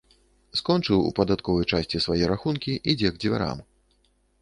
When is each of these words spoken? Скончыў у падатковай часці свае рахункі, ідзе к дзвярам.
Скончыў 0.61 1.03
у 1.09 1.11
падатковай 1.19 1.69
часці 1.75 2.03
свае 2.07 2.25
рахункі, 2.35 2.71
ідзе 2.91 3.07
к 3.15 3.25
дзвярам. 3.25 3.67